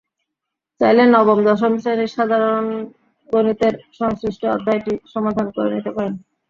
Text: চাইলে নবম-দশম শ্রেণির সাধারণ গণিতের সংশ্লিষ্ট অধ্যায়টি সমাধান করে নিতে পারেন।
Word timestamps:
চাইলে 0.81 1.03
নবম-দশম 1.07 1.73
শ্রেণির 1.77 2.13
সাধারণ 2.15 2.65
গণিতের 3.29 3.73
সংশ্লিষ্ট 3.99 4.41
অধ্যায়টি 4.55 4.93
সমাধান 5.13 5.47
করে 5.55 5.69
নিতে 5.75 5.91
পারেন। 5.95 6.13